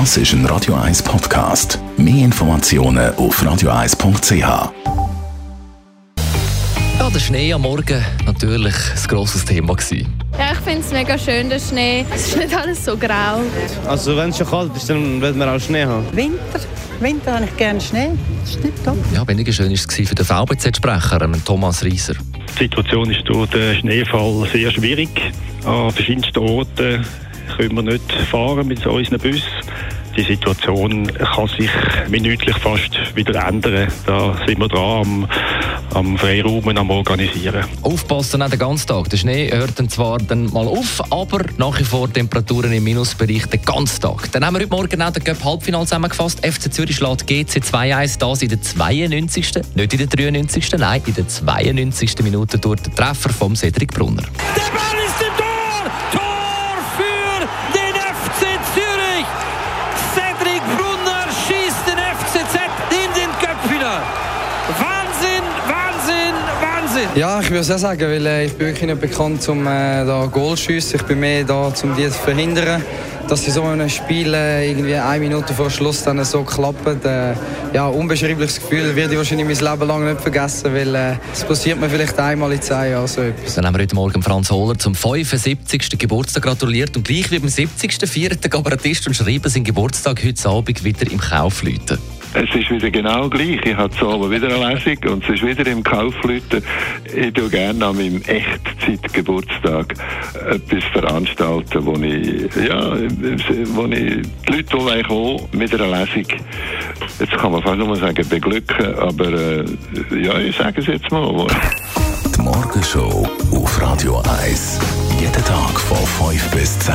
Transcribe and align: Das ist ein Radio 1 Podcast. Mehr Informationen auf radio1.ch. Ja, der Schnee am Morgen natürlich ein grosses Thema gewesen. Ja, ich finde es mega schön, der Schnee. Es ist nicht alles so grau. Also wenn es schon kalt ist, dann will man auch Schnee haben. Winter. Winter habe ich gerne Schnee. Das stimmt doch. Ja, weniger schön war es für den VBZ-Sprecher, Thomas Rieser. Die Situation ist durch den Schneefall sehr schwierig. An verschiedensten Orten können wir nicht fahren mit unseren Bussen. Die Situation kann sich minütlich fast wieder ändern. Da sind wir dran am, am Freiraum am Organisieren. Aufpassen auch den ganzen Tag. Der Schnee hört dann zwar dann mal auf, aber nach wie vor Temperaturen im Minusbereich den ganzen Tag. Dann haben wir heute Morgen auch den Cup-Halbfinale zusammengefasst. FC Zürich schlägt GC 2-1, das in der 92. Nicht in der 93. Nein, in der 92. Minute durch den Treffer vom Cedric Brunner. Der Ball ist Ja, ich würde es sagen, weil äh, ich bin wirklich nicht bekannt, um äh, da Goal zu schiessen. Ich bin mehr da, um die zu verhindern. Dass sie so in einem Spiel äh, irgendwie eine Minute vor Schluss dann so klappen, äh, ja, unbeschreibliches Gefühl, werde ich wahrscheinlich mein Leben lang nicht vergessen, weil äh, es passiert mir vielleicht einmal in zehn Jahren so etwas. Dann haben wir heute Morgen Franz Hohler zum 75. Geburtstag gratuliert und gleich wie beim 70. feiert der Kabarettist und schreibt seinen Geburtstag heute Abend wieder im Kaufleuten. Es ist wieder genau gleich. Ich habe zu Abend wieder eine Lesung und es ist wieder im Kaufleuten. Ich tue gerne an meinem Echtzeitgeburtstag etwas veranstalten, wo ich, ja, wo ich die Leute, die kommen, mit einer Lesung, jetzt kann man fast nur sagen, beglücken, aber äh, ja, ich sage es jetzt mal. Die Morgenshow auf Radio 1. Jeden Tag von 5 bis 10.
Das 0.00 0.16
ist 0.16 0.32
ein 0.32 0.44
Radio 0.46 0.74
1 0.74 1.04
Podcast. 1.04 1.78
Mehr 1.96 2.24
Informationen 2.24 3.14
auf 3.14 3.40
radio1.ch. 3.40 4.32
Ja, 6.98 7.10
der 7.10 7.20
Schnee 7.20 7.52
am 7.52 7.62
Morgen 7.62 8.04
natürlich 8.26 8.74
ein 8.74 9.06
grosses 9.06 9.44
Thema 9.44 9.76
gewesen. 9.76 10.12
Ja, 10.36 10.50
ich 10.50 10.58
finde 10.58 10.80
es 10.80 10.90
mega 10.90 11.16
schön, 11.16 11.48
der 11.48 11.60
Schnee. 11.60 12.04
Es 12.12 12.26
ist 12.26 12.36
nicht 12.36 12.52
alles 12.52 12.84
so 12.84 12.96
grau. 12.96 13.40
Also 13.86 14.16
wenn 14.16 14.30
es 14.30 14.38
schon 14.38 14.48
kalt 14.48 14.76
ist, 14.76 14.90
dann 14.90 15.20
will 15.22 15.32
man 15.32 15.48
auch 15.48 15.60
Schnee 15.60 15.84
haben. 15.84 16.04
Winter. 16.10 16.58
Winter 16.98 17.34
habe 17.34 17.44
ich 17.44 17.56
gerne 17.56 17.80
Schnee. 17.80 18.10
Das 18.40 18.54
stimmt 18.54 18.84
doch. 18.84 18.96
Ja, 19.14 19.26
weniger 19.28 19.52
schön 19.52 19.68
war 19.68 19.74
es 19.74 19.86
für 19.86 20.14
den 20.16 20.26
VBZ-Sprecher, 20.26 21.30
Thomas 21.44 21.84
Rieser. 21.84 22.14
Die 22.58 22.64
Situation 22.64 23.12
ist 23.12 23.22
durch 23.26 23.48
den 23.50 23.76
Schneefall 23.76 24.44
sehr 24.52 24.72
schwierig. 24.72 25.08
An 25.64 25.92
verschiedensten 25.92 26.38
Orten 26.40 27.06
können 27.56 27.76
wir 27.76 27.82
nicht 27.82 28.12
fahren 28.30 28.66
mit 28.66 28.86
unseren 28.86 29.18
Bussen. 29.18 29.42
Die 30.16 30.22
Situation 30.22 31.06
kann 31.12 31.48
sich 31.48 31.70
minütlich 32.08 32.56
fast 32.58 33.16
wieder 33.16 33.46
ändern. 33.46 33.88
Da 34.06 34.36
sind 34.46 34.60
wir 34.60 34.68
dran 34.68 35.00
am, 35.00 35.28
am 35.92 36.18
Freiraum 36.18 36.68
am 36.68 36.90
Organisieren. 36.90 37.64
Aufpassen 37.82 38.40
auch 38.40 38.48
den 38.48 38.60
ganzen 38.60 38.86
Tag. 38.86 39.10
Der 39.10 39.16
Schnee 39.16 39.50
hört 39.50 39.76
dann 39.76 39.88
zwar 39.88 40.18
dann 40.18 40.52
mal 40.52 40.68
auf, 40.68 41.02
aber 41.10 41.40
nach 41.56 41.80
wie 41.80 41.84
vor 41.84 42.12
Temperaturen 42.12 42.72
im 42.72 42.84
Minusbereich 42.84 43.46
den 43.46 43.62
ganzen 43.62 44.02
Tag. 44.02 44.30
Dann 44.30 44.46
haben 44.46 44.54
wir 44.54 44.60
heute 44.60 44.70
Morgen 44.70 45.02
auch 45.02 45.10
den 45.10 45.24
Cup-Halbfinale 45.24 45.84
zusammengefasst. 45.84 46.46
FC 46.46 46.72
Zürich 46.72 46.96
schlägt 46.96 47.26
GC 47.26 47.58
2-1, 47.58 48.18
das 48.18 48.42
in 48.42 48.50
der 48.50 48.62
92. 48.62 49.52
Nicht 49.74 49.92
in 49.94 49.98
der 49.98 50.06
93. 50.06 50.72
Nein, 50.78 51.02
in 51.06 51.14
der 51.14 51.26
92. 51.26 52.22
Minute 52.22 52.58
durch 52.58 52.82
den 52.82 52.94
Treffer 52.94 53.30
vom 53.30 53.56
Cedric 53.56 53.92
Brunner. 53.92 54.22
Der 54.22 54.62
Ball 54.72 55.04
ist 55.06 55.23
Ja, 67.16 67.40
ich 67.40 67.48
würde 67.48 67.60
es 67.60 67.68
sagen, 67.80 68.00
weil 68.00 68.26
äh, 68.26 68.46
ich 68.46 68.54
bin 68.54 68.66
wirklich 68.66 68.86
nicht 68.86 69.00
bekannt, 69.00 69.48
um 69.48 69.64
äh, 69.68 70.04
da 70.04 70.26
Goal 70.26 70.56
zu 70.56 70.64
schiessen. 70.64 70.96
Ich 70.96 71.06
bin 71.06 71.20
mehr 71.20 71.44
da, 71.44 71.72
um 71.84 71.94
die 71.96 72.08
zu 72.08 72.18
verhindern. 72.18 72.82
Dass 73.28 73.44
sie 73.44 73.52
so 73.52 73.62
in 73.62 73.68
einem 73.68 73.88
Spiel 73.88 74.34
äh, 74.34 74.68
irgendwie 74.68 74.96
eine 74.96 75.20
Minute 75.20 75.54
vor 75.54 75.70
Schluss 75.70 76.02
dann 76.02 76.22
so 76.24 76.42
klappen, 76.42 77.00
äh, 77.04 77.34
ja, 77.72 77.86
unbeschreibliches 77.86 78.60
Gefühl, 78.60 78.96
werde 78.96 79.12
ich 79.12 79.18
wahrscheinlich 79.18 79.46
mein 79.46 79.72
Leben 79.72 79.88
lang 79.88 80.04
nicht 80.04 80.20
vergessen, 80.20 80.74
weil 80.74 80.94
äh, 80.94 81.14
es 81.32 81.44
passiert 81.44 81.80
mir 81.80 81.88
vielleicht 81.88 82.18
einmal 82.18 82.52
in 82.52 82.60
zehn 82.60 82.90
Jahren 82.90 83.06
so 83.06 83.22
etwas. 83.22 83.54
Dann 83.54 83.64
haben 83.64 83.76
wir 83.76 83.82
heute 83.82 83.94
Morgen 83.94 84.20
Franz 84.20 84.50
Hohler 84.50 84.76
zum 84.76 84.96
75. 84.96 85.96
Geburtstag 85.96 86.42
gratuliert 86.42 86.96
und 86.96 87.04
gleich 87.04 87.30
wie 87.30 87.38
beim 87.38 87.48
70. 87.48 88.08
feiert 88.10 88.42
der 88.42 88.50
Kabarettist 88.50 89.06
und 89.06 89.14
schreibt 89.14 89.48
seinen 89.48 89.64
Geburtstag 89.64 90.22
heute 90.24 90.48
Abend 90.48 90.82
wieder 90.82 91.10
im 91.10 91.20
Kaufleuten. 91.20 91.98
Es 92.34 92.52
ist 92.52 92.68
wieder 92.68 92.90
genau 92.90 93.28
gleich. 93.28 93.64
Ich 93.64 93.76
habe 93.76 93.94
zu 93.94 94.08
Abend 94.08 94.32
wieder 94.32 94.48
eine 94.48 94.74
Lesung 94.74 95.12
und 95.12 95.24
es 95.24 95.30
ist 95.30 95.46
wieder 95.46 95.70
im 95.70 95.84
Kaufleuten. 95.84 96.64
Ich 97.14 97.32
tue 97.32 97.48
gerne 97.48 97.86
an 97.86 97.96
meinem 97.96 98.20
Echtzeitgeburtstag 98.22 99.94
etwas 100.50 100.84
veranstalten, 100.92 101.86
wo 101.86 101.92
ich, 101.94 102.52
ja, 102.56 102.96
wo 103.74 103.84
ich 103.86 104.22
die 104.48 104.52
Leute, 104.52 104.64
die 104.64 105.02
kommen, 105.04 105.48
mit 105.52 105.72
einer 105.74 105.86
Lesung, 105.86 106.26
jetzt 107.20 107.36
kann 107.38 107.52
man 107.52 107.62
fast 107.62 107.78
nur 107.78 107.96
sagen, 107.96 108.28
beglücken, 108.28 108.94
aber 108.98 109.32
äh, 109.32 109.64
ja, 110.20 110.36
ich 110.38 110.56
sage 110.56 110.80
es 110.80 110.88
jetzt 110.88 111.10
mal. 111.12 111.46
Die 112.36 112.40
Morgenshow 112.40 113.28
auf 113.52 113.80
Radio 113.80 114.20
1. 114.42 114.80
Jeden 115.20 115.32
Tag 115.32 115.78
von 115.78 116.32
5 116.32 116.50
bis 116.50 116.78
10. 116.80 116.94